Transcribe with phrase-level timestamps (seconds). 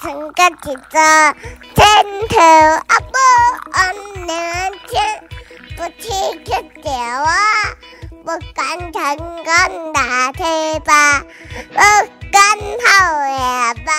[0.00, 0.98] 成个起着，
[1.74, 1.84] 前
[2.28, 2.40] 头
[2.86, 3.18] 阿伯
[3.72, 3.94] 安
[4.26, 4.98] 年轻，
[5.76, 6.08] 不去
[6.44, 7.34] 去掉啊，
[8.24, 11.76] 不敢成功大车吧，不
[12.30, 13.92] 敢好呀吧。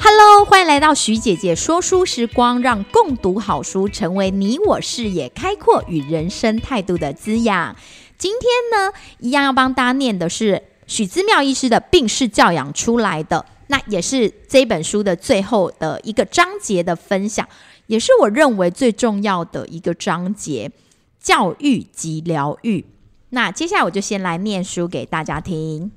[0.00, 7.76] Hello，欢迎来到徐姐姐说书时光，让共读好书成为你我视野开阔与人生态度的滋养。
[8.16, 17.48] 今天呢，一样要帮大家念的是许之妙医师的病逝教养出来的，那也是这本书的最后的一个章节的分享，
[17.86, 20.70] 也是我认为最重要的一个章节——
[21.20, 22.84] 教育及疗愈。
[23.30, 25.92] 那接下来我就先来念书给大家听。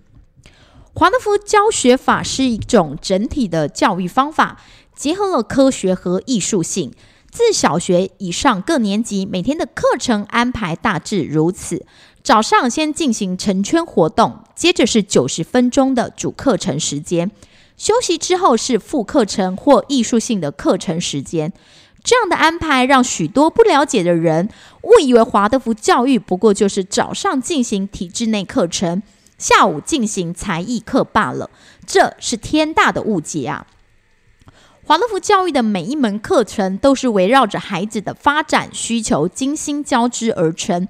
[0.93, 4.61] 华德福教学法是一种整体的教育方法，
[4.93, 6.91] 结合了科学和艺术性。
[7.31, 11.85] 自小学以上各年级每天的课程安排大致如此：
[12.21, 17.31] 早上先进行成圈活动，接着是九十分钟的主课程时间，
[17.77, 21.51] 休息之后是副课程或艺术性的课程时间。
[22.03, 24.49] 这样的安排让许多不了解的人
[24.81, 29.03] 误以为华德福教育不过就是早上进行体制内课程。
[29.37, 31.49] 下午进行才艺课罢了，
[31.87, 33.65] 这是天大的误解啊！
[34.85, 40.87] 华德福教育的每一门课程都是围绕着孩子的发展需求精心交织而成，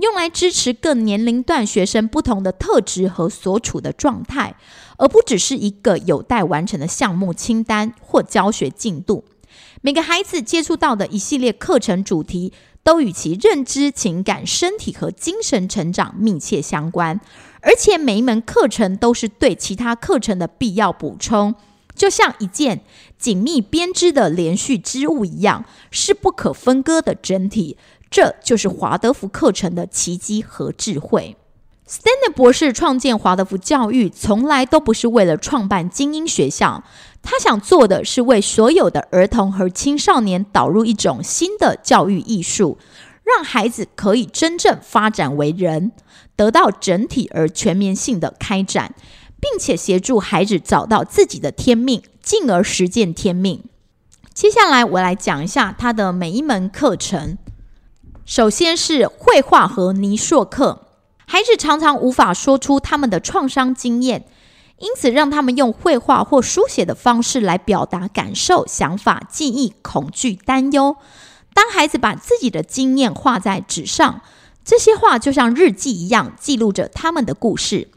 [0.00, 4.56] 用来支持各年龄段学生不同的特质和所处的状态，
[4.96, 9.24] 而不只是一个有待完成的项目清单或教学进度。
[9.82, 17.20] 每个孩子接触到的一系列课程主题，都与其认知、情感、身体和精神成长密切相关。
[17.62, 21.54] 而且每一门课程都是对其他课程的必要补充，
[21.94, 22.82] 就像一件
[23.18, 27.76] 紧密编织的连续织物一样，是不可分割的整体。
[28.10, 31.36] 这就是华德福课程的奇迹和智慧。
[31.86, 36.84] 斯坦纳博士创建华德福教育，从来都不是为了创办精英学校，
[37.22, 42.78] 他想做的是为所有的儿童和青少年导入一种新的教育艺术。
[43.22, 45.92] 让孩子可以真正发展为人，
[46.34, 48.94] 得到整体而全面性的开展，
[49.38, 53.62] 并且协助孩子找到自己的天命，进而实践天命。
[54.34, 57.38] 接下来，我来讲一下他的每一门课程。
[58.30, 60.86] 首先是绘画和泥塑课，
[61.26, 64.24] 孩子常常无法说出他们的创伤经验，
[64.78, 70.96] 因此让他们用绘画或书写的方式来表达感受、想法、记忆、恐惧、担忧。
[71.52, 74.22] 当孩子把自己的经验画在纸上，
[74.64, 77.88] 这些画就像日记一样记录着他们的故事。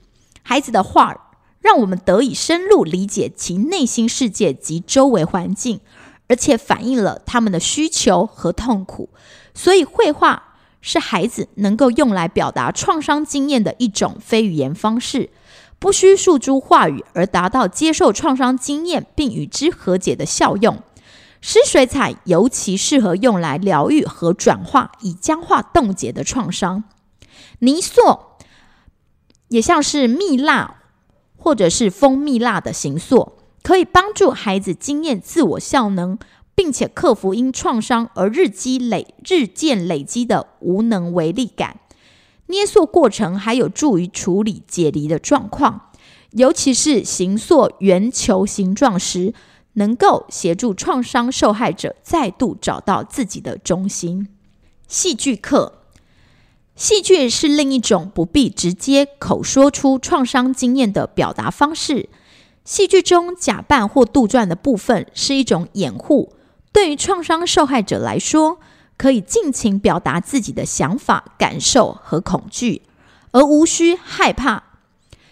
[0.41, 5.79] 孩子的画让我们得以深入理解其内心世界及周围环境，
[6.27, 9.09] 而且反映了他们的需求和痛苦。
[9.53, 15.30] 所以，绘画是孩子能够用来表达创伤经验的一种非语言方式，
[15.80, 20.81] 不需诉诸话语而达到接受创伤经验并与之和解的效用。
[21.40, 26.85] 湿水彩尤其适合用来疗愈和转化已僵化冻结的创伤。
[27.59, 28.20] 泥塑
[29.50, 30.78] 也像是蜜蜡
[31.35, 36.18] 或者是蜂蜜蜡的形塑，可以帮助孩子经验自我效能，
[36.56, 41.80] 并且克服因创伤而日积累、日渐累积的无能为力感。
[42.47, 45.91] 捏塑过程还有助于处理解离的状况，
[46.31, 49.34] 尤其是形塑圆球形状时。
[49.75, 54.28] 能够协助创伤受害者再度找到自己的中心。
[54.88, 55.80] 戏剧课，
[56.75, 62.08] 戏剧是另一种不必直接口说出创伤经验的表达方式。
[62.64, 66.34] 戏剧中假扮或杜撰的部分是一种掩护，
[66.73, 68.59] 对于创伤受害者来说，
[68.97, 72.81] 可以尽情表达自己的想法、感受和恐惧，
[73.31, 74.63] 而无需害怕。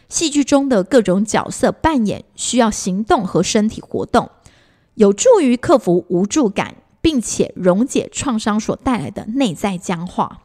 [0.08, 4.30] 戏剧中的各种角色扮演需要行动和身体活动，
[4.96, 10.42] 有助于克服无助感，并且溶解创伤所带来的内在僵化。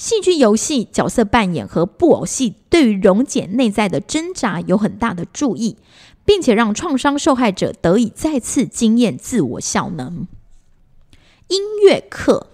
[0.00, 5.76] 戏剧游戏、角色扮演和布偶戏对于溶解内在的挣扎有很大的注意，
[6.24, 10.26] 并且让创伤受害者得以再次经验自我效能。
[11.48, 12.46] 音乐课。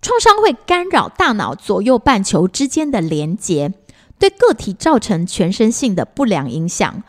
[0.00, 3.74] 创伤会干扰大脑左右半球之间的连接，
[4.18, 7.02] 对个体造成全身性的不良影响。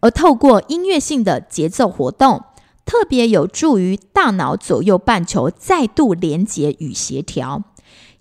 [0.00, 2.44] 而透过音乐性的节奏活动，
[2.84, 7.62] 特别有助于大脑左右半球再度连接与协调。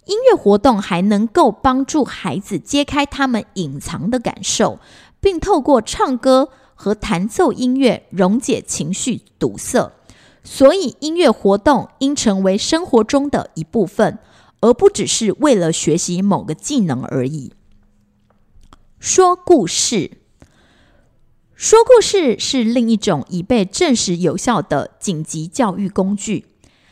[0.06, 4.80] 音乐活动还能够帮助孩子揭开他们隐藏的感受，
[5.20, 9.92] 并透过唱歌和弹奏音乐溶解情绪堵塞。
[10.44, 14.20] 所以，音乐活动应成为生活中的一部分，
[14.62, 17.54] 而不只是为了学习某个技能而已。
[19.00, 20.20] 说故事，
[21.56, 26.46] 说故事是另一种已被证实有效的紧急教育工具。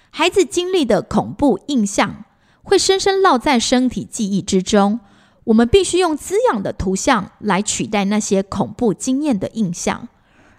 [0.10, 2.26] 孩子经历的恐怖印象
[2.64, 5.00] 会深深烙在身体记忆之中。
[5.44, 10.08] 我们必须用滋养的图像来取代那些恐怖经验的印象，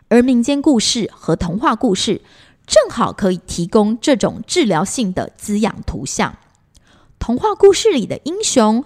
[0.09, 2.21] 而民间故事和童话故事
[2.67, 6.37] 正好可以提供这种治疗性的滋养图像。
[7.19, 8.85] 童话故事里的英雄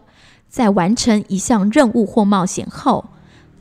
[0.48, 3.10] 在完成一项任务或冒险后，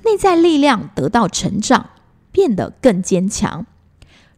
[0.03, 1.89] 内在力量得到成长，
[2.31, 3.65] 变得更坚强。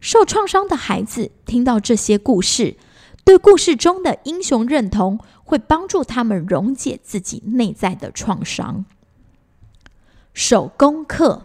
[0.00, 2.78] 受创伤的孩子听到这些故事，
[3.24, 5.18] 对故事中的英雄认同。
[5.50, 8.84] 会帮助他们溶解自己内在的创伤。
[10.32, 11.42] 手工课，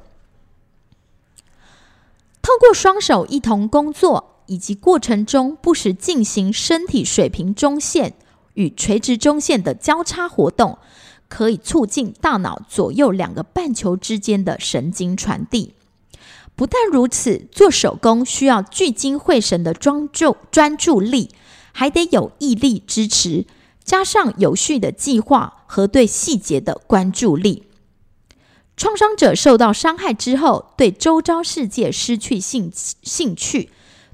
[2.39, 8.13] 透过双手一同工作，以及过程中不时进行身体水平中线
[8.54, 10.78] 与垂直中线的交叉活动，
[11.28, 15.74] 可以促进大脑左右两个半球之间的神经传递。
[16.56, 21.31] 不但如此，做手工需要聚精会神的专注专注力，
[21.77, 23.45] 还得有毅力支持。
[23.83, 27.63] 加上有序的计划和对细节的关注力，
[28.75, 33.69] 创伤者受到伤害之后，对周遭世界失去兴兴趣，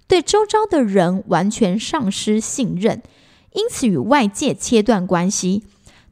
[0.08, 3.02] 对周遭的人完全丧失信任，
[3.54, 5.64] 因此与外界切断关系。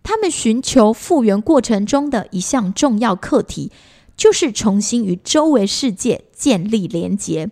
[0.04, 3.74] 他们寻求复原过程中的一项重要课题，
[4.16, 7.50] 就是重新与周围世界建立连结。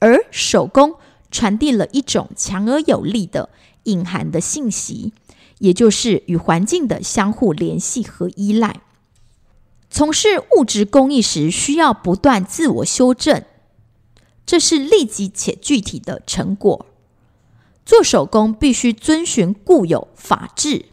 [0.00, 0.96] 而手工
[1.34, 3.50] 传递了一种强而有力的
[3.82, 5.12] 隐含的信息。
[5.60, 8.80] 也就是与环境的相互联系和依赖。
[9.88, 13.44] 从事物质工艺时，需要不断自我修正，
[14.44, 16.86] 这是立即且具体的成果。
[17.86, 20.86] 做手工必须遵循固有法制。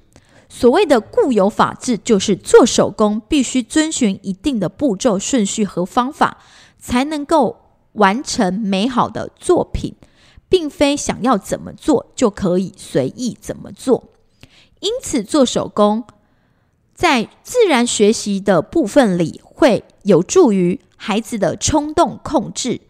[0.48, 6.38] 所谓的固有法制，就是做手工必须遵循一定的步骤顺序和方法，
[6.80, 7.58] 才能够
[7.94, 9.96] 完成美好的作品，
[10.52, 14.10] 并非想要怎么做就可以随意怎么做。
[14.82, 16.04] 因此，做手工
[16.94, 22.82] 在自然学习的部分里，会有助于孩子的冲动控制、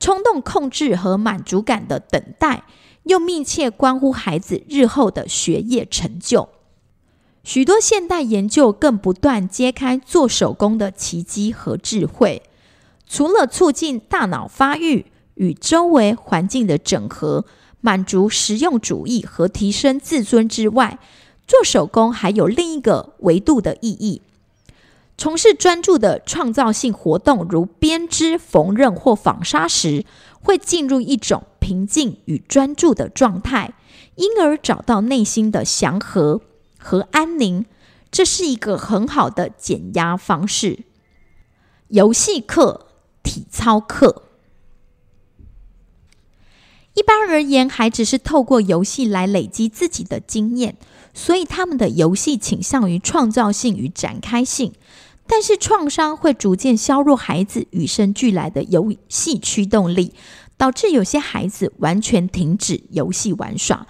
[0.00, 2.64] 冲动控制和满足感的等待，
[3.04, 6.48] 又密切关乎孩子日后的学业成就。
[7.44, 12.42] 许多现代研究更不断揭开做手工的奇迹和智慧。
[13.06, 17.44] 除了促进大脑发育与周围环境的整合，
[17.80, 20.98] 满足实用主义和提升自尊之外，
[21.46, 24.22] 做手工还有另一个维度的意义。
[25.16, 30.04] 从事专注的创造性活动，如编织、缝纫或纺纱时，
[30.40, 33.74] 会进入一种平静与专注的状态，
[34.16, 36.40] 因而找到内心的祥和
[36.78, 37.64] 和安宁。
[38.10, 40.80] 这是一个很好的减压方式。
[41.88, 42.86] 游戏课、
[43.22, 44.22] 体操课，
[46.94, 50.76] 一般而言，孩子是透过游戏来累积自己的经验。
[51.12, 54.72] 所以，他们的游戏倾向于创造性与展开性，
[55.28, 60.12] 但是创伤会逐渐削弱孩子与生俱来的游戏驱动力，
[60.56, 63.86] 导致有些孩子完全停止游戏玩耍，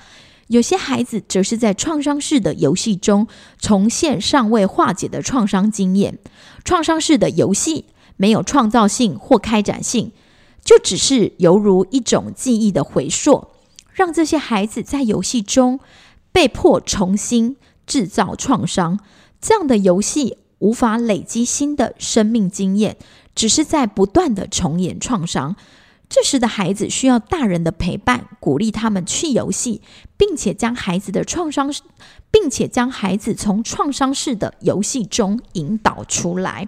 [0.49, 3.27] 有些孩子则是在创伤式的游戏中
[3.59, 6.19] 重现尚未化解的创伤经验。
[6.62, 7.87] 创伤式的游戏
[8.19, 10.12] 没有创造性或开展性，
[10.65, 13.49] 就只是犹如一种记忆的回溯，
[13.93, 15.79] 让这些孩子在游戏中。
[16.33, 17.55] 被迫重新
[17.87, 18.99] 制造创伤，
[19.41, 22.97] 这样的游戏无法累积新的生命经验，
[23.37, 25.55] 只是在不断的重演创伤。
[26.09, 29.81] 这时的孩子需要大人的陪伴，鼓励他们去游戏，
[30.17, 31.73] 并且将孩子的创伤，
[32.33, 36.67] 并且将孩子从创伤式的游戏中引导出来，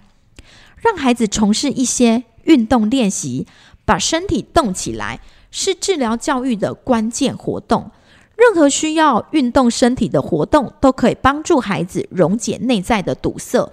[0.76, 3.49] 让孩子从事一些运动练习，
[3.87, 7.90] 把身体动起来，是治疗教育的关键活动。
[8.37, 13.73] 任何需要运动身体的活动都可以帮助孩子溶解内在的堵塞。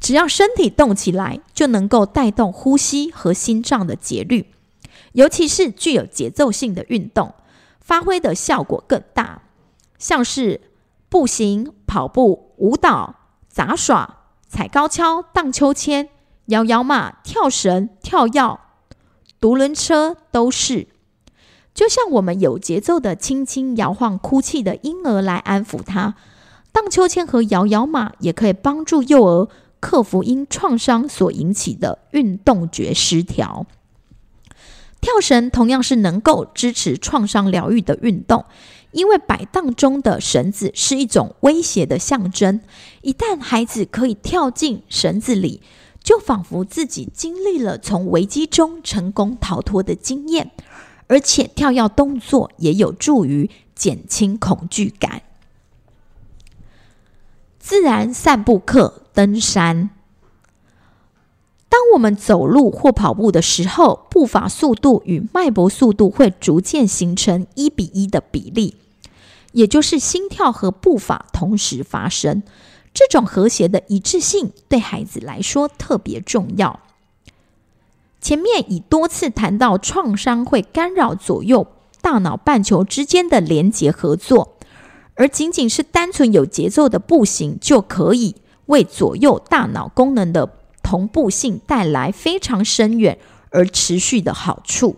[0.00, 4.46] 只要身体动起来，就能够带动呼吸和心脏的节律。
[5.12, 7.34] 尤其是具有节奏性的运动，
[7.80, 9.42] 发挥的效果更大。
[9.98, 10.60] 像是
[11.10, 13.16] 步行、跑步、舞蹈、
[13.48, 16.08] 杂耍、踩高跷、荡秋千、
[16.46, 18.58] 摇摇马、跳绳、跳跃、
[19.40, 20.88] 独轮车，都是。
[21.72, 26.16] 就像我们有节奏的轻轻摇晃哭泣的婴儿来安抚他，
[26.72, 33.66] 荡秋千和摇摇马也可以帮助幼儿克服因创伤所引起的运动觉失调。
[35.00, 38.44] 跳绳同样是能够支持创伤疗愈的运动，
[38.92, 42.60] 因为摆荡中的绳子是一种威胁的象征。
[43.00, 45.62] 一旦孩子可以跳进绳子里，
[46.02, 50.50] 就仿佛自己经历了从危机中成功逃脱的经验，
[51.06, 55.22] 而且跳跃动作也有助于减轻恐惧感。
[57.58, 59.90] 自然散步课登山。
[61.68, 68.76] 当我们走路或跑步的时候，步伐速度与脉搏速度会逐渐形成一比一的比例，
[69.52, 72.42] 也就是心跳和步伐同时发生。
[73.00, 76.80] 这种和谐的一致性对孩子来说特别重要。
[78.20, 81.66] 前面已多次谈到，创伤会干扰左右
[82.02, 84.58] 大脑半球之间的连结合作，
[85.14, 90.58] 而仅仅是单纯有节奏的步行就可以为左右大脑功能的。
[90.82, 93.18] 同步性带来非常深远
[93.50, 94.96] 而持续的好处。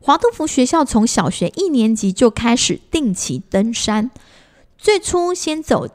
[0.00, 4.10] 华德福学校从小学一年级就开始定期登山，
[4.76, 5.86] 最初先走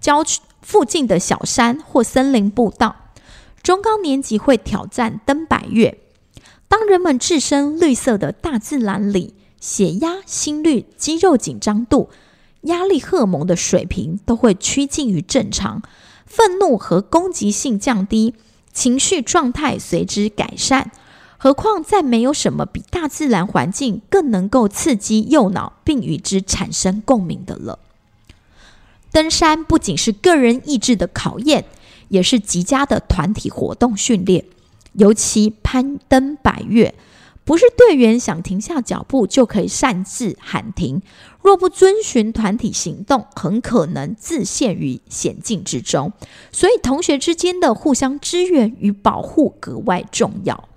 [0.00, 2.96] 郊区附近的小山或森林步道，
[3.62, 5.98] 中高年级会挑战登百岳。
[6.68, 12.10] 当人们置身绿色的大自然里，血压、心率、肌肉紧张度、
[12.62, 15.82] 压力荷尔蒙的水平都会趋近于正常。
[16.26, 18.34] 愤怒和攻击性降低，
[18.72, 20.92] 情绪状态随之改善。
[21.38, 27.78] 何况，再没有什么比大自然环境更能够刺激右脑，并与之产生共鸣的了。
[29.10, 31.64] 登山不仅是个人意志的考验，
[32.08, 34.44] 也是极佳的团体活动训练，
[34.92, 36.94] 尤其攀登百越。
[37.44, 41.00] 不是队员想停下脚步就可以擅自喊停。
[41.40, 46.12] 若不遵循团体行动，很可能自陷于险境之中。
[46.52, 50.68] 所以，同学之间的互相支援与保护格外重要。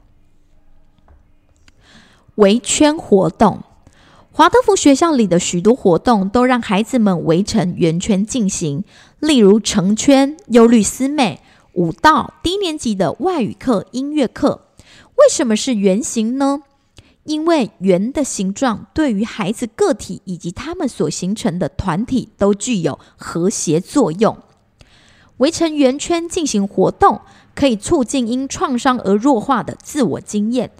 [2.35, 3.63] 围圈活动，
[4.33, 8.85] 华德福学校里的许多活动都让孩子们围成圆圈进行，
[9.19, 11.41] 例如成圈、忧虑思美、
[11.73, 14.67] 舞蹈、低年级的外语课、音乐课。
[15.17, 16.63] 为什么是圆形呢？
[17.25, 24.37] 因为圆的形状对于孩子个体以及他们所形成的团体都具有和谐作用。
[25.37, 27.19] 围成圆圈进行活动，
[27.53, 30.71] 可以促进因创伤而弱化的自我经验。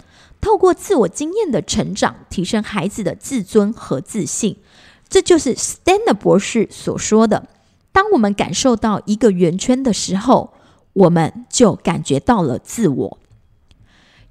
[0.42, 4.58] 透过自我经验的成长，提升孩子的自尊和自信。
[5.08, 7.48] 这就是 Stanner 博士所说的：
[7.92, 10.54] 当我们感受到一个圆圈的时候，
[10.94, 13.18] 我们就感觉到了自我。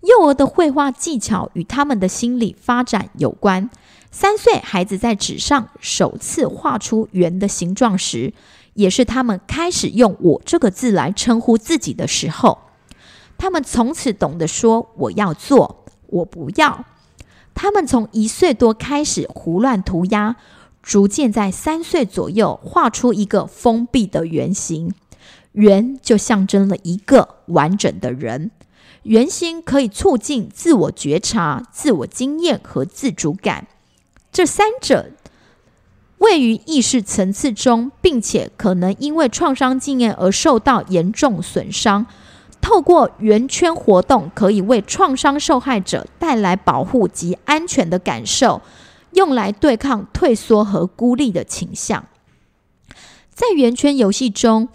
[0.00, 3.71] 幼儿的绘画技巧与他们的心理发展有关。
[4.11, 8.33] 三岁孩子在纸上首次画出圆的形状时，
[8.73, 12.59] 也是他们开始用“我”这个字来称呼自己的时候。
[13.37, 16.85] 他们从此懂得说“我要做，我不要”。
[17.55, 20.37] 他们从一岁多开始胡乱涂鸦，
[20.83, 24.95] 逐渐在三岁左右画出一个封闭的圆形。
[25.52, 28.52] 圆就象征了一个完整的人。
[29.02, 33.67] 圆形可以促进自我觉察、自我经验和自主感，
[34.31, 35.11] 这三者
[36.19, 42.07] 位于意识层次中，并且可能因为创伤经验而受到严重损伤。
[42.61, 48.62] 透过圆圈活动，可以为创伤受害者带来保护及安全的感受，
[49.12, 52.07] 用来对抗退缩和孤立的倾向。
[53.33, 54.69] 在圆圈游戏中，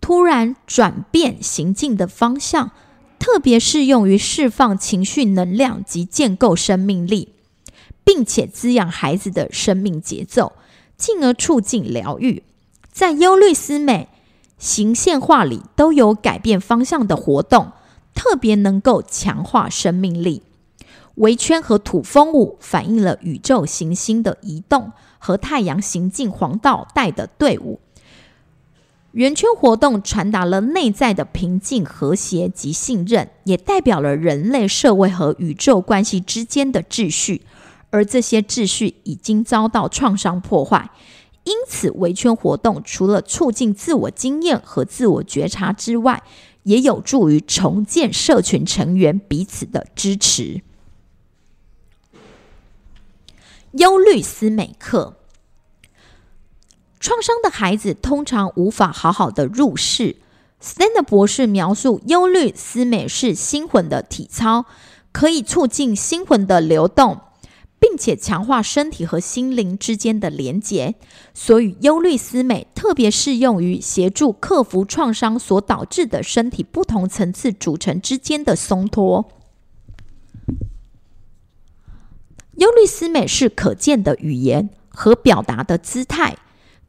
[0.00, 2.70] 突然转变行进的方向。
[3.16, 7.30] 特别适用于释放情绪能量及建构生命力，
[8.04, 10.52] 并且滋养孩子的生命节奏，
[10.98, 12.42] 进而促进疗愈。
[12.92, 14.10] 在忧虑思美
[14.64, 17.72] 形线画里都有改变方向的活动，
[18.14, 20.42] 特别能够强化生命力。
[21.16, 27.78] 围圈和土风舞反映了宇宙行星的移动和太阳行进黄道带的队伍。
[29.12, 37.42] 圆圈活动传达了内在的平静、和谐及信任，也代表了人类社会和宇宙关系之间的秩序。
[37.90, 40.90] 而这些秩序已经遭到创伤破坏，
[41.44, 46.22] 因此围圈活动除了促进自我经验和自我觉察之外，
[46.64, 50.62] 也有助于重建社群成员彼此的支持。
[53.72, 55.16] 忧虑思美课。
[57.00, 60.16] 创伤的孩子通常无法好好的入世。
[60.58, 64.64] 斯坦的博士描述，忧虑思美是心魂的体操，
[65.12, 67.20] 可以促进心魂的流动，
[67.78, 70.94] 并且强化身体和心灵之间的连结。
[71.32, 79.30] 所以，忧虑思美特别适用于协助克服创伤所导致的身体不同层次组成之间的松脱。
[82.56, 86.36] 忧虑思美是可见的语言和表达的姿态。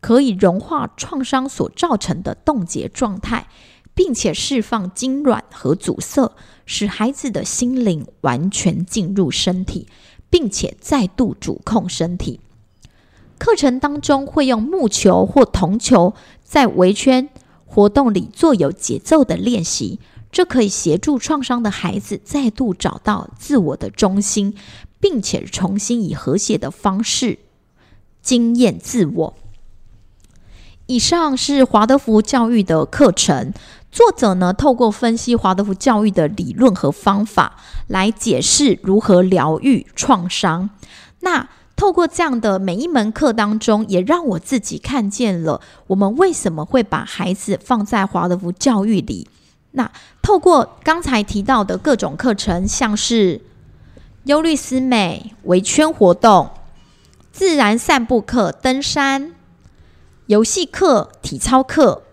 [0.02, 3.48] 可以融化创伤所造成的冻结状态，
[3.96, 6.32] 并且释放痉挛和阻塞，
[6.68, 9.88] 使孩子的心灵完全进入身体，
[10.36, 12.42] 并且再度主控身体。
[13.38, 16.14] 课程当中会用木球或铜球
[16.44, 17.30] 在围圈
[17.66, 20.02] 活动里做有节奏的练习，
[20.34, 24.54] 这可以协助创伤的孩子再度找到自我的中心，
[25.00, 27.40] 并且重新以和谐的方式
[28.22, 29.34] 经验自我。
[30.88, 33.54] 以上是华德福教育的课程，
[33.96, 37.56] 作者呢透过分析华德福教育的理论和方法
[37.88, 40.70] 来解释如何疗愈创伤。
[41.22, 41.48] 那
[41.78, 49.30] 透过这样的每一门课当中，也让我自己看见了我们为什么会把孩子放在华德福教育里。
[49.72, 49.90] 那
[50.22, 53.40] 透过刚才提到的各种课程，像是
[54.26, 56.50] 优律思美、围圈活动、
[57.32, 59.32] 自然散步课、登山、
[60.26, 62.04] 游戏课、体操课、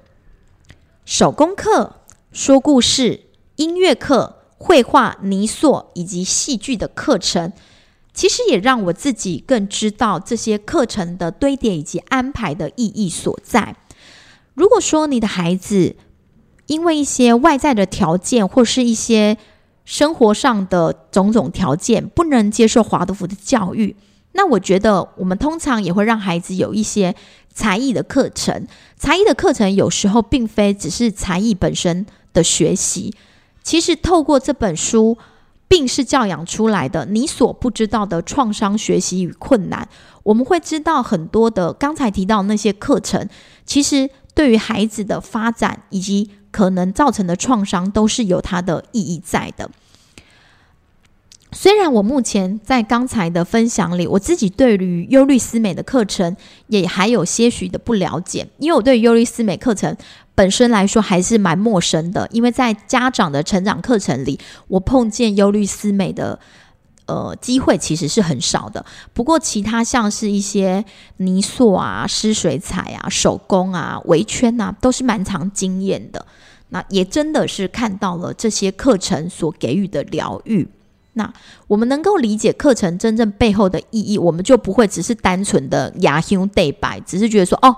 [1.14, 1.96] 手工课、
[2.32, 3.24] 说故事、
[3.56, 7.52] 音乐课、绘画、泥塑以及戏剧的课程。
[8.14, 13.76] 其实也让我自己更知道这些课程的堆叠以及安排的意义所在。
[14.54, 15.96] 如果说你的孩子
[16.68, 19.36] 因为一些外在的条件或是一些
[19.84, 23.94] 生活上的种种条件不能接受华德福的教育，
[24.32, 27.14] 那我觉得我们通常也会让孩子有一些
[27.54, 28.66] 才艺的课程。
[28.96, 33.14] 才艺的课程有时候并非只是才艺本身的学习，
[33.62, 35.18] 其实透过这本书。
[35.68, 39.88] 病是教养出来的，你所不知道的创伤学习与困难，
[40.22, 41.72] 我们会知道很多的。
[41.72, 43.26] 刚才提到那些课程，
[43.64, 49.70] 其实对于孩子的发展以及可能造成的创伤，都是有它的意义在的。
[51.54, 56.36] 虽然我目前在刚才的分享里，我自己对于忧虑思美的课程
[56.68, 59.96] 也还有些许的不了解，因为我对忧虑思美课程。
[60.34, 66.40] 本身来说还是蛮陌生的，因为在家长的成长课程里，我碰见忧虑思美的
[67.04, 68.82] 呃机会其实是很少的。
[69.12, 70.82] 不过其他像是一些
[71.18, 76.24] 泥塑啊、湿水彩啊、手工啊、围圈啊，都是蛮常经验的。
[76.70, 80.66] 那也真的是看到了这些课程所给予的疗愈。
[81.14, 81.32] 那
[81.66, 87.76] 我们能够理解课程真正背后的意义，我们就不会只是单纯的牙胸对白，只是觉得说哦。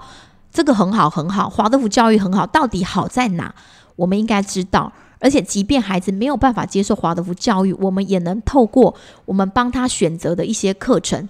[0.57, 1.51] 这个很好，很好。
[1.51, 3.53] 华德福教育很好，到底好在哪？
[3.97, 4.92] 我们应该知道。
[5.18, 8.94] 而且，即便孩子没有办法接受华德福教育，我们也能透过
[9.25, 11.29] 我们帮他选择的一些课程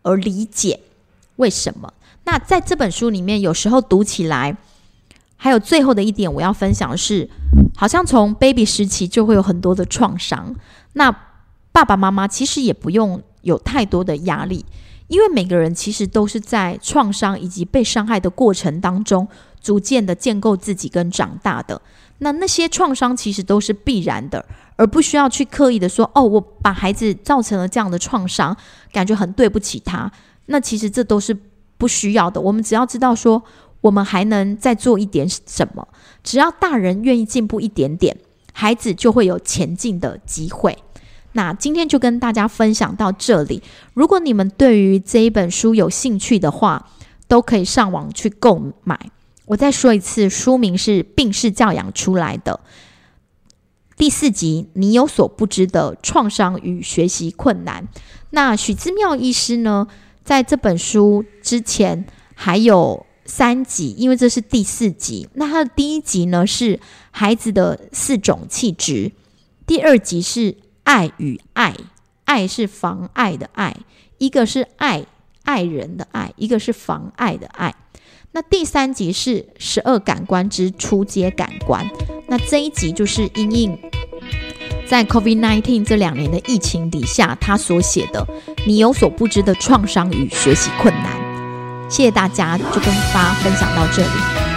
[0.00, 0.80] 而理解
[1.36, 1.92] 为什么。
[2.24, 4.56] 那在这本书里面，有时候读起来，
[5.36, 7.28] 还有最后的一点我要分享的是，
[7.76, 10.56] 好像从 baby 时期就会有很多的创伤。
[10.94, 11.14] 那
[11.72, 14.64] 爸爸妈妈其实也不用有太多的压力。
[15.08, 19.28] 因为每个人其实都是在创伤以及被伤害的过程当中，
[19.60, 21.82] 逐渐的建构自己跟长大的。
[22.18, 24.42] 那那些创伤其实都是必然的，
[24.76, 28.56] 而不需要去刻意的说：“哦，我把孩子造成了这样的创伤，
[28.90, 30.10] 感觉很对不起他。”
[30.46, 31.36] 那其实这都是
[31.76, 32.40] 不需要的。
[32.40, 33.42] 我们只要知道说，
[33.82, 35.86] 我们还能再做一点什么。
[36.22, 38.16] 只要大人愿意进步一点点，
[38.54, 40.78] 孩子就会有前进的机会。
[41.34, 43.62] 那今天就跟大家分享到这里。
[43.94, 46.90] 如果你们对于这一本书有兴趣的话，
[47.26, 49.10] 都可以上网去购买。
[49.46, 52.60] 我再说一次，书名是《病是教养出来的》
[53.96, 57.88] 第四集，你有所不知的创伤与学习困难。
[58.30, 59.86] 那许之妙医师呢，
[60.22, 65.28] 在这本书之前还有三集，因为这是第四集。
[65.34, 66.78] 那他的第一集呢是
[67.10, 69.12] 孩子的四种气质，
[69.66, 70.56] 第二集是。
[70.84, 71.74] 爱与爱，
[72.24, 73.76] 爱是妨碍的爱，
[74.18, 75.04] 一个是爱
[75.44, 77.74] 爱人的爱，一个是妨碍的爱。
[78.32, 81.86] 那第三集是十二感官之初阶感官。
[82.28, 83.78] 那这一集就是因应
[84.86, 88.26] 在 COVID nineteen 这两年的疫情底下，他所写的
[88.66, 91.90] 你有所不知的创伤与学习困难。
[91.90, 94.51] 谢谢大家，就跟发分享到这里。